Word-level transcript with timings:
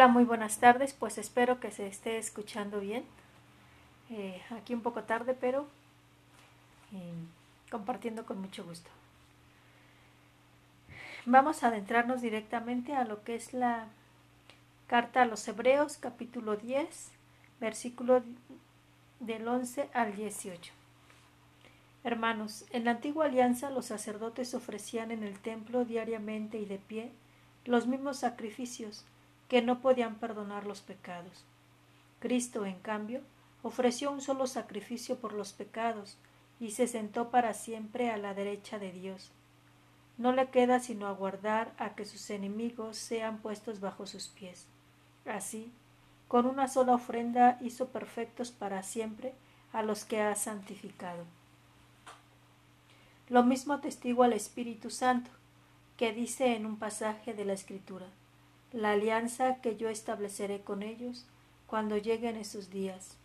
Hola, 0.00 0.08
muy 0.08 0.24
buenas 0.24 0.56
tardes. 0.60 0.94
Pues 0.94 1.18
espero 1.18 1.60
que 1.60 1.70
se 1.70 1.86
esté 1.86 2.16
escuchando 2.16 2.80
bien. 2.80 3.04
Eh, 4.08 4.40
aquí 4.48 4.72
un 4.72 4.80
poco 4.80 5.02
tarde, 5.02 5.36
pero 5.38 5.66
eh, 6.94 7.12
compartiendo 7.70 8.24
con 8.24 8.40
mucho 8.40 8.64
gusto. 8.64 8.88
Vamos 11.26 11.62
a 11.62 11.66
adentrarnos 11.66 12.22
directamente 12.22 12.94
a 12.94 13.04
lo 13.04 13.22
que 13.24 13.34
es 13.34 13.52
la 13.52 13.88
carta 14.86 15.20
a 15.20 15.26
los 15.26 15.46
Hebreos, 15.46 15.98
capítulo 15.98 16.56
10, 16.56 17.10
versículo 17.60 18.22
del 19.18 19.46
11 19.46 19.90
al 19.92 20.16
18. 20.16 20.72
Hermanos, 22.04 22.64
en 22.70 22.86
la 22.86 22.92
antigua 22.92 23.26
alianza 23.26 23.68
los 23.68 23.84
sacerdotes 23.84 24.54
ofrecían 24.54 25.10
en 25.10 25.24
el 25.24 25.38
templo 25.40 25.84
diariamente 25.84 26.58
y 26.58 26.64
de 26.64 26.78
pie 26.78 27.12
los 27.66 27.86
mismos 27.86 28.16
sacrificios 28.16 29.04
que 29.50 29.62
no 29.62 29.80
podían 29.80 30.14
perdonar 30.14 30.64
los 30.64 30.80
pecados. 30.80 31.44
Cristo, 32.20 32.66
en 32.66 32.78
cambio, 32.78 33.20
ofreció 33.64 34.12
un 34.12 34.20
solo 34.20 34.46
sacrificio 34.46 35.16
por 35.16 35.32
los 35.32 35.52
pecados 35.52 36.16
y 36.60 36.70
se 36.70 36.86
sentó 36.86 37.30
para 37.30 37.52
siempre 37.52 38.12
a 38.12 38.16
la 38.16 38.32
derecha 38.32 38.78
de 38.78 38.92
Dios. 38.92 39.32
No 40.18 40.32
le 40.32 40.50
queda 40.50 40.78
sino 40.78 41.08
aguardar 41.08 41.72
a 41.78 41.96
que 41.96 42.04
sus 42.04 42.30
enemigos 42.30 42.96
sean 42.96 43.38
puestos 43.38 43.80
bajo 43.80 44.06
sus 44.06 44.28
pies. 44.28 44.66
Así, 45.26 45.72
con 46.28 46.46
una 46.46 46.68
sola 46.68 46.94
ofrenda 46.94 47.58
hizo 47.60 47.88
perfectos 47.88 48.52
para 48.52 48.84
siempre 48.84 49.34
a 49.72 49.82
los 49.82 50.04
que 50.04 50.20
ha 50.20 50.36
santificado. 50.36 51.24
Lo 53.28 53.42
mismo 53.42 53.72
atestigua 53.72 54.26
el 54.26 54.34
Espíritu 54.34 54.90
Santo, 54.90 55.32
que 55.96 56.12
dice 56.12 56.54
en 56.54 56.66
un 56.66 56.78
pasaje 56.78 57.34
de 57.34 57.44
la 57.44 57.54
Escritura 57.54 58.06
la 58.72 58.92
alianza 58.92 59.56
que 59.56 59.76
yo 59.76 59.88
estableceré 59.88 60.60
con 60.60 60.82
ellos 60.82 61.26
cuando 61.66 61.96
lleguen 61.96 62.36
esos 62.36 62.70
días. 62.70 63.16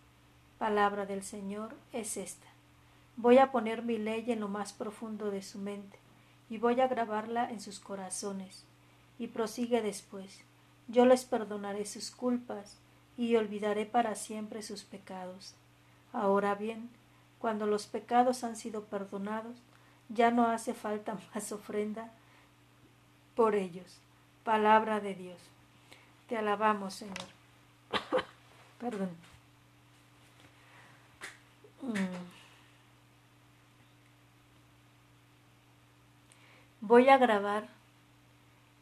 Palabra 0.57 1.05
del 1.05 1.23
Señor 1.23 1.75
es 1.93 2.17
esta. 2.17 2.47
Voy 3.15 3.38
a 3.38 3.51
poner 3.51 3.83
mi 3.83 3.97
ley 3.97 4.31
en 4.31 4.39
lo 4.39 4.47
más 4.47 4.73
profundo 4.73 5.29
de 5.29 5.43
su 5.43 5.59
mente 5.59 5.99
y 6.49 6.57
voy 6.57 6.81
a 6.81 6.88
grabarla 6.88 7.49
en 7.49 7.61
sus 7.61 7.79
corazones. 7.79 8.66
Y 9.19 9.27
prosigue 9.27 9.81
después. 9.81 10.41
Yo 10.88 11.05
les 11.05 11.25
perdonaré 11.25 11.85
sus 11.85 12.11
culpas 12.11 12.77
y 13.16 13.35
olvidaré 13.35 13.85
para 13.85 14.16
siempre 14.16 14.63
sus 14.63 14.83
pecados. 14.83 15.53
Ahora 16.11 16.55
bien, 16.55 16.89
cuando 17.39 17.67
los 17.67 17.85
pecados 17.85 18.43
han 18.43 18.55
sido 18.55 18.85
perdonados, 18.85 19.57
ya 20.09 20.31
no 20.31 20.47
hace 20.47 20.73
falta 20.73 21.17
más 21.35 21.51
ofrenda 21.51 22.11
por 23.35 23.55
ellos 23.55 23.99
Palabra 24.45 24.99
de 24.99 25.15
Dios. 25.15 25.41
Te 26.29 26.38
alabamos, 26.38 26.93
Señor. 26.93 27.17
Perdón. 28.79 29.09
Mm. 31.81 31.95
Voy 36.81 37.09
a 37.09 37.17
grabar 37.17 37.67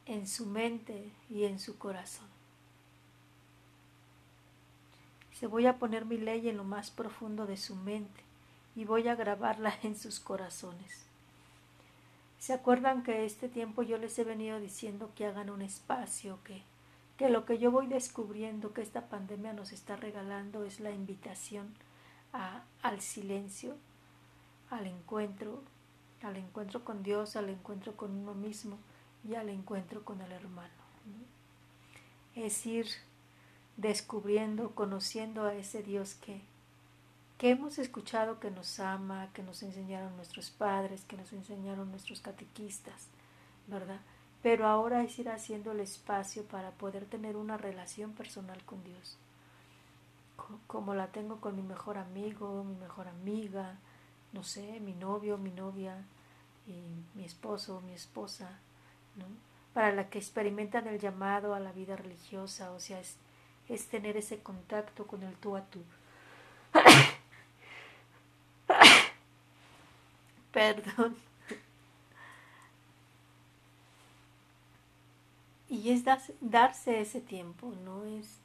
en 0.05 0.27
su 0.27 0.45
mente 0.45 1.09
y 1.29 1.45
en 1.45 1.57
su 1.59 1.77
corazón. 1.77 2.27
Se 5.31 5.47
voy 5.47 5.65
a 5.65 5.79
poner 5.79 6.03
mi 6.03 6.17
ley 6.17 6.49
en 6.49 6.57
lo 6.57 6.65
más 6.65 6.91
profundo 6.91 7.45
de 7.45 7.55
su 7.55 7.77
mente 7.77 8.21
y 8.75 8.83
voy 8.83 9.07
a 9.07 9.15
grabarla 9.15 9.73
en 9.83 9.97
sus 9.97 10.19
corazones. 10.19 11.05
¿Se 12.43 12.51
acuerdan 12.51 13.03
que 13.03 13.23
este 13.23 13.47
tiempo 13.47 13.83
yo 13.83 13.97
les 13.97 14.19
he 14.19 14.25
venido 14.25 14.59
diciendo 14.59 15.09
que 15.15 15.25
hagan 15.25 15.49
un 15.49 15.61
espacio, 15.61 16.39
que, 16.43 16.61
que 17.15 17.29
lo 17.29 17.45
que 17.45 17.57
yo 17.57 17.71
voy 17.71 17.87
descubriendo 17.87 18.73
que 18.73 18.81
esta 18.81 19.07
pandemia 19.07 19.53
nos 19.53 19.71
está 19.71 19.95
regalando 19.95 20.65
es 20.65 20.81
la 20.81 20.91
invitación 20.91 21.73
a, 22.33 22.65
al 22.81 22.99
silencio, 22.99 23.77
al 24.69 24.87
encuentro, 24.87 25.61
al 26.21 26.35
encuentro 26.35 26.83
con 26.83 27.01
Dios, 27.01 27.37
al 27.37 27.47
encuentro 27.47 27.95
con 27.95 28.11
uno 28.11 28.33
mismo 28.33 28.77
y 29.25 29.35
al 29.35 29.47
encuentro 29.47 30.03
con 30.03 30.19
el 30.19 30.33
hermano. 30.33 30.83
Es 32.35 32.65
ir 32.65 32.87
descubriendo, 33.77 34.71
conociendo 34.71 35.45
a 35.45 35.55
ese 35.55 35.81
Dios 35.81 36.15
que, 36.15 36.41
que 37.37 37.49
hemos 37.49 37.79
escuchado 37.79 38.39
que 38.39 38.51
nos 38.51 38.79
ama, 38.79 39.29
que 39.33 39.43
nos 39.43 39.63
enseñaron 39.63 40.15
nuestros 40.15 40.51
padres, 40.51 41.03
que 41.05 41.17
nos 41.17 41.33
enseñaron 41.33 41.89
nuestros 41.91 42.21
catequistas, 42.21 43.07
¿verdad? 43.67 43.99
Pero 44.41 44.67
ahora 44.67 45.03
es 45.03 45.17
ir 45.19 45.29
haciendo 45.29 45.71
el 45.71 45.79
espacio 45.79 46.43
para 46.43 46.71
poder 46.71 47.05
tener 47.05 47.35
una 47.37 47.57
relación 47.57 48.11
personal 48.11 48.63
con 48.65 48.83
Dios, 48.83 49.17
como 50.67 50.93
la 50.93 51.07
tengo 51.07 51.39
con 51.39 51.55
mi 51.55 51.61
mejor 51.61 51.97
amigo, 51.97 52.63
mi 52.63 52.75
mejor 52.75 53.07
amiga, 53.07 53.77
no 54.33 54.43
sé, 54.43 54.79
mi 54.79 54.93
novio, 54.93 55.37
mi 55.37 55.51
novia, 55.51 56.03
mi 57.15 57.23
esposo, 57.23 57.81
mi 57.81 57.93
esposa, 57.93 58.59
¿no? 59.15 59.25
Para 59.73 59.91
la 59.91 60.09
que 60.09 60.19
experimentan 60.19 60.87
el 60.87 60.99
llamado 60.99 61.55
a 61.55 61.59
la 61.59 61.71
vida 61.71 61.95
religiosa, 61.95 62.71
o 62.71 62.79
sea, 62.79 62.99
es, 62.99 63.17
es 63.69 63.87
tener 63.87 64.17
ese 64.17 64.41
contacto 64.41 65.07
con 65.07 65.23
el 65.23 65.35
tú 65.35 65.55
a 65.55 65.61
tú. 65.61 65.81
Perdón. 70.63 71.17
Y 75.67 75.89
es 75.89 76.05
darse 76.39 77.01
ese 77.01 77.19
tiempo, 77.19 77.73
¿no? 77.83 78.05
Es, 78.05 78.37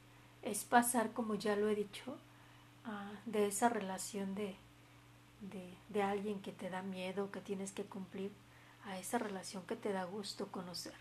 es 0.42 0.64
pasar, 0.64 1.12
como 1.12 1.36
ya 1.36 1.54
lo 1.54 1.68
he 1.68 1.76
dicho, 1.76 2.16
ah, 2.84 3.12
de 3.26 3.46
esa 3.46 3.68
relación 3.68 4.34
de, 4.34 4.56
de, 5.90 6.02
alguien 6.02 6.40
que 6.40 6.50
te 6.50 6.70
da 6.70 6.82
miedo, 6.82 7.30
que 7.30 7.40
tienes 7.40 7.70
que 7.70 7.84
cumplir, 7.84 8.32
a 8.84 8.98
esa 8.98 9.18
relación 9.18 9.62
que 9.64 9.76
te 9.76 9.92
da 9.92 10.02
gusto 10.02 10.48
conocer, 10.48 10.98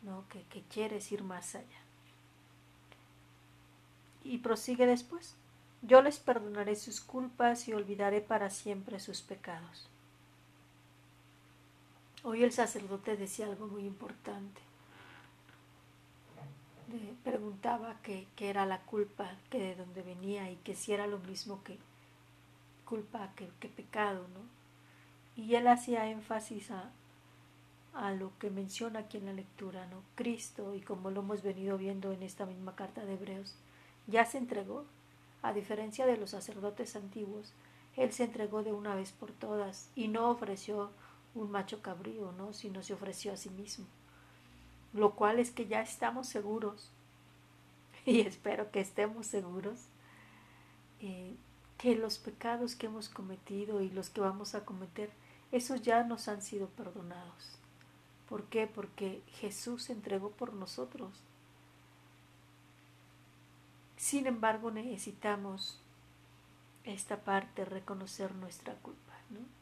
¿no? 0.00 0.24
Que 0.30 0.62
quieres 0.62 1.12
ir 1.12 1.22
más 1.24 1.54
allá. 1.56 1.82
Y 4.24 4.38
prosigue 4.38 4.86
después. 4.86 5.34
Yo 5.82 6.00
les 6.00 6.18
perdonaré 6.18 6.76
sus 6.76 7.02
culpas 7.02 7.68
y 7.68 7.74
olvidaré 7.74 8.22
para 8.22 8.48
siempre 8.48 8.98
sus 8.98 9.20
pecados. 9.20 9.90
Hoy 12.24 12.44
el 12.44 12.52
sacerdote 12.52 13.16
decía 13.16 13.46
algo 13.46 13.66
muy 13.66 13.84
importante. 13.84 14.60
Le 16.92 17.14
preguntaba 17.24 17.96
qué 18.02 18.26
era 18.38 18.66
la 18.66 18.80
culpa, 18.82 19.30
que 19.50 19.58
de 19.58 19.76
dónde 19.76 20.02
venía 20.02 20.50
y 20.50 20.56
que 20.56 20.74
si 20.74 20.92
era 20.92 21.06
lo 21.06 21.18
mismo 21.18 21.62
que 21.64 21.78
culpa 22.92 23.32
que, 23.36 23.68
pecado, 23.70 24.26
¿no? 24.34 25.42
Y 25.42 25.54
él 25.54 25.66
hacía 25.66 26.10
énfasis 26.10 26.70
a, 26.70 26.90
a 27.94 28.12
lo 28.12 28.30
que 28.38 28.50
menciona 28.50 28.98
aquí 28.98 29.16
en 29.16 29.24
la 29.24 29.32
lectura, 29.32 29.86
¿no? 29.86 30.02
Cristo, 30.14 30.74
y 30.74 30.82
como 30.82 31.10
lo 31.10 31.22
hemos 31.22 31.42
venido 31.42 31.78
viendo 31.78 32.12
en 32.12 32.22
esta 32.22 32.44
misma 32.44 32.76
carta 32.76 33.06
de 33.06 33.14
Hebreos, 33.14 33.54
ya 34.08 34.26
se 34.26 34.36
entregó, 34.36 34.84
a 35.40 35.54
diferencia 35.54 36.04
de 36.04 36.18
los 36.18 36.32
sacerdotes 36.32 36.94
antiguos, 36.94 37.54
él 37.96 38.12
se 38.12 38.24
entregó 38.24 38.62
de 38.62 38.74
una 38.74 38.94
vez 38.94 39.12
por 39.12 39.32
todas 39.32 39.88
y 39.96 40.08
no 40.08 40.28
ofreció 40.28 40.90
un 41.34 41.50
macho 41.50 41.82
cabrío, 41.82 42.32
¿no? 42.32 42.52
Sino 42.52 42.82
se 42.82 42.94
ofreció 42.94 43.32
a 43.32 43.36
sí 43.36 43.50
mismo. 43.50 43.86
Lo 44.92 45.14
cual 45.14 45.38
es 45.38 45.50
que 45.50 45.66
ya 45.66 45.80
estamos 45.80 46.28
seguros, 46.28 46.90
y 48.06 48.20
espero 48.20 48.70
que 48.70 48.80
estemos 48.80 49.26
seguros, 49.26 49.86
eh, 51.00 51.34
que 51.78 51.96
los 51.96 52.18
pecados 52.18 52.76
que 52.76 52.86
hemos 52.86 53.08
cometido 53.08 53.80
y 53.80 53.90
los 53.90 54.10
que 54.10 54.20
vamos 54.20 54.54
a 54.54 54.64
cometer, 54.64 55.10
esos 55.50 55.82
ya 55.82 56.04
nos 56.04 56.28
han 56.28 56.42
sido 56.42 56.68
perdonados. 56.68 57.58
¿Por 58.28 58.44
qué? 58.44 58.66
Porque 58.66 59.22
Jesús 59.40 59.84
se 59.84 59.92
entregó 59.92 60.30
por 60.30 60.54
nosotros. 60.54 61.10
Sin 63.96 64.26
embargo, 64.26 64.70
necesitamos 64.70 65.80
esta 66.84 67.18
parte, 67.18 67.64
reconocer 67.64 68.34
nuestra 68.34 68.74
culpa, 68.74 69.14
¿no? 69.30 69.61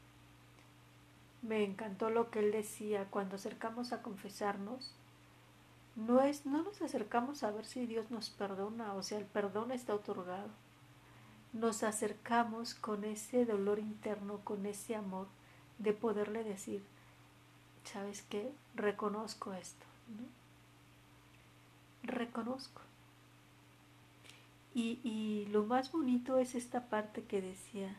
Me 1.42 1.64
encantó 1.64 2.10
lo 2.10 2.30
que 2.30 2.40
él 2.40 2.52
decía 2.52 3.06
cuando 3.10 3.36
acercamos 3.36 3.92
a 3.92 4.02
confesarnos. 4.02 4.92
No 5.96 6.20
es, 6.20 6.46
no 6.46 6.62
nos 6.62 6.82
acercamos 6.82 7.42
a 7.42 7.50
ver 7.50 7.64
si 7.64 7.86
Dios 7.86 8.10
nos 8.10 8.30
perdona, 8.30 8.94
o 8.94 9.02
sea, 9.02 9.18
el 9.18 9.24
perdón 9.24 9.72
está 9.72 9.94
otorgado. 9.94 10.48
Nos 11.52 11.82
acercamos 11.82 12.74
con 12.74 13.04
ese 13.04 13.44
dolor 13.44 13.78
interno, 13.78 14.40
con 14.44 14.66
ese 14.66 14.94
amor 14.94 15.26
de 15.78 15.92
poderle 15.92 16.44
decir, 16.44 16.82
¿sabes 17.84 18.22
qué? 18.22 18.52
Reconozco 18.74 19.52
esto. 19.54 19.84
Reconozco. 22.02 22.82
Y, 24.74 25.00
y 25.02 25.46
lo 25.50 25.64
más 25.64 25.90
bonito 25.90 26.38
es 26.38 26.54
esta 26.54 26.88
parte 26.88 27.24
que 27.24 27.42
decía, 27.42 27.96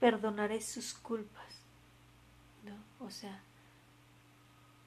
perdonaré 0.00 0.60
sus 0.60 0.94
culpas. 0.94 1.62
¿no? 2.64 3.06
O 3.06 3.10
sea, 3.10 3.40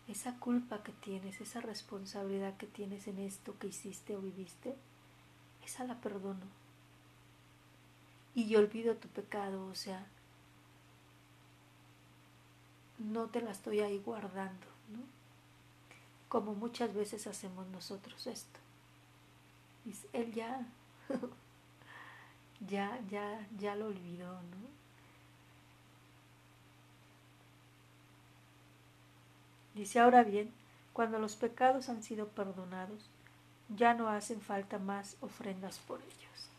esa 0.07 0.39
culpa 0.39 0.83
que 0.83 0.91
tienes, 0.91 1.39
esa 1.39 1.61
responsabilidad 1.61 2.57
que 2.57 2.67
tienes 2.67 3.07
en 3.07 3.19
esto 3.19 3.57
que 3.59 3.67
hiciste 3.67 4.15
o 4.15 4.21
viviste, 4.21 4.75
esa 5.63 5.83
la 5.83 6.01
perdono. 6.01 6.45
Y 8.33 8.47
yo 8.47 8.59
olvido 8.59 8.95
tu 8.95 9.07
pecado, 9.07 9.65
o 9.67 9.75
sea, 9.75 10.07
no 12.97 13.27
te 13.27 13.41
la 13.41 13.51
estoy 13.51 13.79
ahí 13.79 13.99
guardando, 13.99 14.67
¿no? 14.91 14.99
Como 16.27 16.53
muchas 16.53 16.93
veces 16.93 17.27
hacemos 17.27 17.67
nosotros 17.67 18.27
esto. 18.27 18.59
él 20.13 20.33
ya, 20.33 20.65
ya, 22.67 22.99
ya, 23.09 23.47
ya 23.57 23.75
lo 23.75 23.87
olvidó, 23.87 24.33
¿no? 24.33 24.78
Dice 29.79 30.01
ahora 30.01 30.23
bien, 30.23 30.51
cuando 30.91 31.19
los 31.19 31.37
pecados 31.37 31.87
han 31.87 32.03
sido 32.03 32.27
perdonados, 32.27 33.09
ya 33.69 33.93
no 33.93 34.09
hacen 34.09 34.41
falta 34.41 34.77
más 34.77 35.15
ofrendas 35.21 35.79
por 35.79 36.01
ellos. 36.01 36.49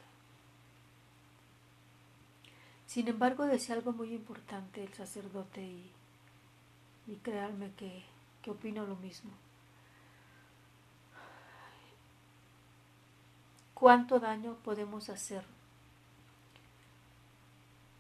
Sin 2.87 3.09
embargo, 3.09 3.45
decía 3.45 3.75
algo 3.75 3.93
muy 3.93 4.15
importante 4.15 4.83
el 4.83 4.95
sacerdote 4.95 5.61
y, 5.61 5.93
y 7.09 7.17
créanme 7.17 7.73
que, 7.75 8.03
que 8.41 8.53
opino 8.53 8.87
lo 8.87 8.97
mismo. 8.97 9.33
¿Cuánto 13.75 14.19
daño 14.19 14.55
podemos 14.65 15.11
hacer 15.11 15.45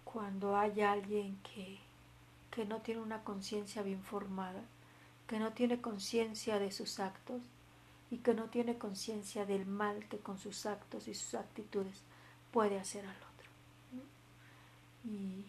cuando 0.02 0.56
hay 0.56 0.81
alguien 0.81 1.38
que, 1.43 1.78
que 2.50 2.64
no 2.64 2.78
tiene 2.78 3.02
una 3.02 3.23
conciencia 3.23 3.82
bien 3.82 4.02
formada? 4.02 4.62
Que 5.31 5.38
no 5.38 5.53
tiene 5.53 5.81
conciencia 5.81 6.59
de 6.59 6.73
sus 6.73 6.99
actos 6.99 7.41
y 8.11 8.17
que 8.17 8.35
no 8.35 8.47
tiene 8.47 8.79
conciencia 8.79 9.47
del 9.47 9.65
mal 9.65 10.09
que 10.09 10.19
con 10.19 10.38
sus 10.38 10.67
actos 10.67 11.06
y 11.06 11.15
sus 11.15 11.35
actitudes 11.35 12.03
puede 12.50 12.81
hacer 12.81 13.06
al 13.06 13.15
otro. 13.15 13.50
Y, 15.05 15.47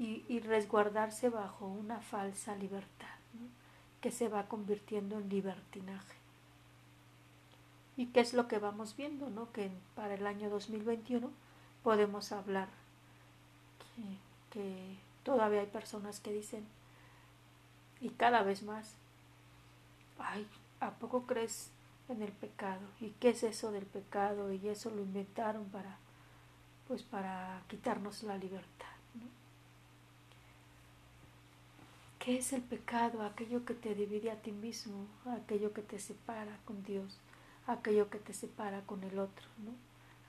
y, 0.00 0.40
resguardarse 0.40 1.28
bajo 1.28 1.68
una 1.68 2.00
falsa 2.00 2.56
libertad 2.56 3.06
que 4.00 4.10
se 4.10 4.28
va 4.28 4.48
convirtiendo 4.48 5.20
en 5.20 5.28
libertinaje. 5.28 6.16
¿Y 7.96 8.06
qué 8.06 8.18
es 8.18 8.34
lo 8.34 8.48
que 8.48 8.58
vamos 8.58 8.96
viendo? 8.96 9.30
¿no? 9.30 9.52
Que 9.52 9.70
para 9.94 10.14
el 10.14 10.26
año 10.26 10.50
2021 10.50 11.30
podemos 11.84 12.32
hablar 12.32 12.66
que 14.50 14.96
todavía 15.22 15.60
hay 15.60 15.68
personas 15.68 16.18
que 16.18 16.32
dicen 16.32 16.66
y 18.00 18.10
cada 18.10 18.42
vez 18.42 18.62
más. 18.62 18.94
Ay, 20.18 20.46
¿a 20.80 20.90
poco 20.90 21.26
crees 21.26 21.70
en 22.08 22.22
el 22.22 22.32
pecado? 22.32 22.80
¿Y 23.00 23.10
qué 23.20 23.30
es 23.30 23.42
eso 23.42 23.72
del 23.72 23.86
pecado? 23.86 24.52
Y 24.52 24.68
eso 24.68 24.90
lo 24.90 25.02
inventaron 25.02 25.66
para, 25.66 25.96
pues 26.88 27.02
para 27.02 27.62
quitarnos 27.68 28.22
la 28.22 28.36
libertad. 28.36 28.86
¿Qué 32.18 32.36
es 32.36 32.52
el 32.52 32.60
pecado? 32.60 33.22
Aquello 33.22 33.64
que 33.64 33.72
te 33.72 33.94
divide 33.94 34.30
a 34.30 34.42
ti 34.42 34.52
mismo, 34.52 35.06
aquello 35.26 35.72
que 35.72 35.80
te 35.80 35.98
separa 35.98 36.58
con 36.66 36.82
Dios, 36.84 37.18
aquello 37.66 38.10
que 38.10 38.18
te 38.18 38.34
separa 38.34 38.82
con 38.82 39.02
el 39.04 39.18
otro, 39.18 39.46
¿no? 39.64 39.72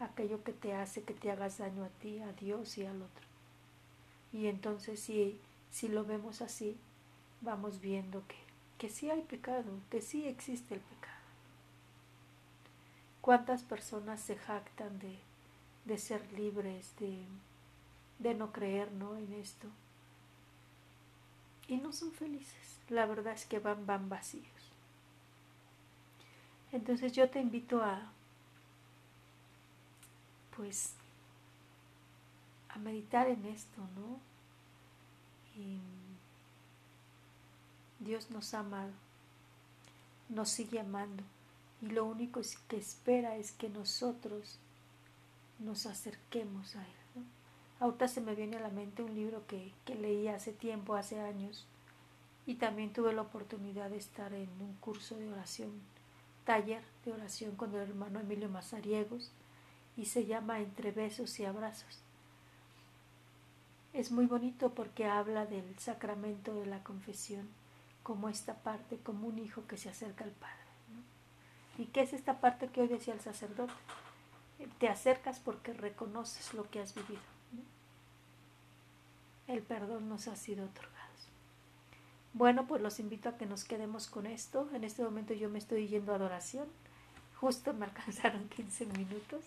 aquello 0.03 0.43
que 0.43 0.53
te 0.53 0.73
hace 0.73 1.03
que 1.03 1.13
te 1.13 1.31
hagas 1.31 1.59
daño 1.59 1.83
a 1.83 1.89
ti, 1.89 2.19
a 2.19 2.33
Dios 2.33 2.77
y 2.77 2.85
al 2.85 3.01
otro. 3.01 3.25
Y 4.33 4.47
entonces 4.47 4.99
si, 4.99 5.39
si 5.69 5.87
lo 5.87 6.05
vemos 6.05 6.41
así, 6.41 6.77
vamos 7.41 7.81
viendo 7.81 8.25
que, 8.27 8.37
que 8.77 8.89
sí 8.89 9.09
hay 9.09 9.21
pecado, 9.21 9.79
que 9.89 10.01
sí 10.01 10.27
existe 10.27 10.75
el 10.75 10.81
pecado. 10.81 11.11
¿Cuántas 13.21 13.63
personas 13.63 14.21
se 14.21 14.35
jactan 14.35 14.97
de, 14.99 15.19
de 15.85 15.97
ser 15.97 16.31
libres, 16.33 16.95
de, 16.99 17.23
de 18.19 18.33
no 18.33 18.51
creer 18.51 18.91
¿no? 18.91 19.15
en 19.15 19.33
esto? 19.33 19.67
Y 21.67 21.77
no 21.77 21.93
son 21.93 22.11
felices. 22.11 22.79
La 22.89 23.05
verdad 23.05 23.33
es 23.33 23.45
que 23.45 23.59
van, 23.59 23.85
van 23.85 24.09
vacíos. 24.09 24.45
Entonces 26.71 27.13
yo 27.13 27.29
te 27.29 27.39
invito 27.39 27.83
a, 27.83 28.11
pues, 30.55 30.93
a 32.69 32.79
meditar 32.79 33.27
en 33.27 33.45
esto, 33.45 33.81
¿no? 33.95 34.19
Y 35.61 35.79
Dios 38.01 38.31
nos 38.31 38.55
ha 38.55 38.61
amado, 38.61 38.91
nos 40.27 40.49
sigue 40.49 40.79
amando 40.79 41.23
y 41.83 41.89
lo 41.89 42.03
único 42.05 42.41
que 42.67 42.77
espera 42.77 43.35
es 43.37 43.51
que 43.51 43.69
nosotros 43.69 44.57
nos 45.59 45.85
acerquemos 45.85 46.75
a 46.75 46.81
Él. 46.81 47.23
Ahorita 47.79 48.07
se 48.07 48.21
me 48.21 48.33
viene 48.33 48.57
a 48.57 48.61
la 48.61 48.69
mente 48.69 49.03
un 49.03 49.13
libro 49.13 49.45
que, 49.45 49.71
que 49.85 49.93
leí 49.93 50.27
hace 50.27 50.51
tiempo, 50.51 50.95
hace 50.95 51.19
años, 51.19 51.67
y 52.47 52.55
también 52.55 52.91
tuve 52.91 53.13
la 53.13 53.21
oportunidad 53.21 53.91
de 53.91 53.97
estar 53.97 54.33
en 54.33 54.49
un 54.61 54.73
curso 54.79 55.15
de 55.17 55.31
oración, 55.31 55.69
taller 56.43 56.81
de 57.05 57.13
oración 57.13 57.55
con 57.55 57.69
el 57.75 57.81
hermano 57.81 58.19
Emilio 58.19 58.49
Mazariegos, 58.49 59.31
y 59.95 60.05
se 60.05 60.25
llama 60.25 60.59
Entre 60.59 60.91
besos 60.91 61.39
y 61.39 61.45
abrazos. 61.45 61.99
Es 63.93 64.11
muy 64.11 64.25
bonito 64.25 64.73
porque 64.73 65.05
habla 65.05 65.45
del 65.45 65.77
sacramento 65.77 66.55
de 66.55 66.65
la 66.65 66.83
confesión 66.83 67.60
como 68.03 68.29
esta 68.29 68.55
parte, 68.55 68.97
como 68.97 69.27
un 69.27 69.39
hijo 69.39 69.67
que 69.67 69.77
se 69.77 69.89
acerca 69.89 70.23
al 70.23 70.31
Padre. 70.31 70.55
¿Y 71.77 71.85
qué 71.85 72.01
es 72.01 72.13
esta 72.13 72.39
parte 72.39 72.67
que 72.67 72.81
hoy 72.81 72.87
decía 72.87 73.13
el 73.13 73.21
sacerdote? 73.21 73.73
Te 74.79 74.89
acercas 74.89 75.39
porque 75.39 75.73
reconoces 75.73 76.53
lo 76.53 76.69
que 76.69 76.79
has 76.79 76.93
vivido. 76.93 77.21
El 79.47 79.61
perdón 79.61 80.07
nos 80.09 80.27
ha 80.27 80.35
sido 80.35 80.65
otorgado. 80.65 81.01
Bueno, 82.33 82.65
pues 82.65 82.81
los 82.81 82.99
invito 82.99 83.29
a 83.29 83.37
que 83.37 83.45
nos 83.45 83.65
quedemos 83.65 84.07
con 84.07 84.25
esto. 84.25 84.69
En 84.73 84.83
este 84.83 85.03
momento 85.03 85.33
yo 85.33 85.49
me 85.49 85.59
estoy 85.59 85.87
yendo 85.87 86.13
a 86.13 86.15
adoración. 86.15 86.67
Justo 87.39 87.73
me 87.73 87.85
alcanzaron 87.87 88.47
15 88.49 88.85
minutos. 88.85 89.43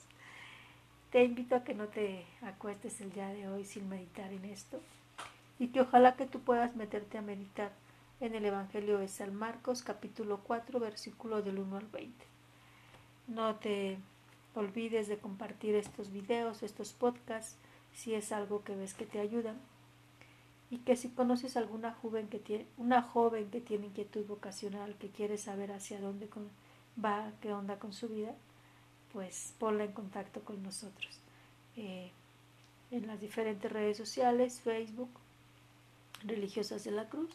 Te 1.11 1.25
invito 1.25 1.57
a 1.57 1.65
que 1.65 1.75
no 1.75 1.87
te 1.87 2.27
acuestes 2.43 3.01
el 3.01 3.13
día 3.13 3.29
de 3.29 3.49
hoy 3.49 3.65
sin 3.65 3.89
meditar 3.89 4.33
en 4.33 4.45
esto 4.45 4.81
y 5.59 5.69
que 5.69 5.81
ojalá 5.81 6.17
que 6.17 6.27
tú 6.27 6.41
puedas 6.41 6.75
meterte 6.75 7.19
a 7.19 7.23
meditar 7.23 7.71
en 8.21 8.35
el 8.35 8.45
Evangelio 8.45 8.99
de 8.99 9.09
San 9.09 9.35
Marcos 9.35 9.83
capítulo 9.83 10.41
4 10.45 10.79
versículo 10.79 11.43
del 11.43 11.59
1 11.59 11.77
al 11.77 11.87
20. 11.87 12.25
No 13.27 13.57
te 13.57 13.99
olvides 14.55 15.09
de 15.09 15.19
compartir 15.19 15.75
estos 15.75 16.13
videos, 16.13 16.63
estos 16.63 16.93
podcasts, 16.93 17.57
si 17.93 18.15
es 18.15 18.33
algo 18.33 18.63
que 18.65 18.77
ves 18.77 18.95
que 18.95 19.07
te 19.07 19.21
ayuda. 19.21 19.55
Y 20.71 20.79
que 20.79 20.97
si 20.97 21.09
conoces 21.09 21.57
alguna 21.57 21.93
joven 21.93 22.29
que 22.29 22.39
tiene, 22.39 22.67
una 22.79 23.03
joven 23.03 23.51
que 23.51 23.61
tiene 23.61 23.87
inquietud 23.87 24.27
vocacional, 24.27 24.97
que 24.97 25.11
quiere 25.11 25.39
saber 25.39 25.71
hacia 25.73 26.01
dónde 26.01 26.29
va, 27.03 27.33
qué 27.41 27.53
onda 27.53 27.79
con 27.79 27.93
su 27.93 28.09
vida, 28.09 28.35
pues 29.13 29.55
ponla 29.59 29.85
en 29.85 29.93
contacto 29.93 30.41
con 30.41 30.63
nosotros. 30.63 31.21
Eh, 31.77 32.11
en 32.91 33.07
las 33.07 33.21
diferentes 33.21 33.71
redes 33.71 33.97
sociales, 33.97 34.61
Facebook, 34.61 35.11
Religiosas 36.25 36.85
de 36.85 36.91
la 36.91 37.09
Cruz, 37.09 37.31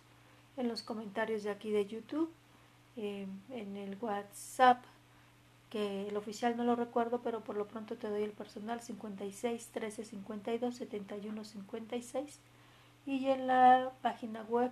en 0.58 0.68
los 0.68 0.84
comentarios 0.84 1.44
de 1.44 1.52
aquí 1.52 1.72
de 1.72 1.86
YouTube, 1.86 2.30
eh, 2.98 3.28
en 3.52 3.78
el 3.78 3.98
WhatsApp, 4.02 4.84
que 5.70 6.08
el 6.08 6.18
oficial 6.18 6.58
no 6.58 6.64
lo 6.64 6.76
recuerdo, 6.76 7.22
pero 7.22 7.42
por 7.42 7.56
lo 7.56 7.68
pronto 7.68 7.96
te 7.96 8.10
doy 8.10 8.24
el 8.24 8.32
personal 8.32 8.82
56 8.82 9.70
13 9.72 10.04
52 10.04 10.76
71 10.76 11.46
56 11.46 12.40
y 13.06 13.28
en 13.28 13.46
la 13.48 13.92
página 14.02 14.42
web 14.44 14.72